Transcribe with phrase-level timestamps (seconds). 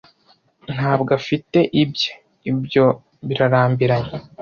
[0.73, 2.11] ntabwo afite ibye
[2.49, 2.85] ibyo
[3.27, 4.13] birarambiranye